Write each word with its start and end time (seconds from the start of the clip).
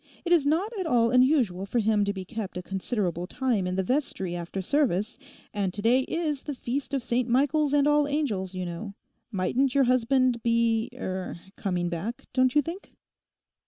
It 0.25 0.31
is 0.33 0.47
not 0.47 0.73
at 0.79 0.87
all 0.87 1.11
unusual 1.11 1.67
for 1.67 1.77
him 1.77 2.05
to 2.05 2.11
be 2.11 2.25
kept 2.25 2.57
a 2.57 2.63
considerable 2.63 3.27
time 3.27 3.67
in 3.67 3.75
the 3.75 3.83
vestry 3.83 4.35
after 4.35 4.59
service, 4.59 5.19
and 5.53 5.71
to 5.75 5.81
day 5.83 5.99
is 6.07 6.41
the 6.41 6.55
Feast 6.55 6.95
of 6.95 7.03
St 7.03 7.29
Michael's 7.29 7.71
and 7.71 7.87
all 7.87 8.07
Angels, 8.07 8.55
you 8.55 8.65
know. 8.65 8.95
Mightn't 9.31 9.75
your 9.75 9.83
husband 9.83 10.41
be—er—coming 10.41 11.89
back, 11.89 12.25
don't 12.33 12.55
you 12.55 12.63
think? 12.63 12.95